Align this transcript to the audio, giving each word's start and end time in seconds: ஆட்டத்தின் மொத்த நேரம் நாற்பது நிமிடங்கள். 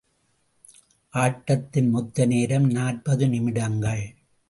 ஆட்டத்தின் 1.13 1.89
மொத்த 1.89 2.25
நேரம் 2.25 2.67
நாற்பது 2.69 3.27
நிமிடங்கள். 3.27 4.15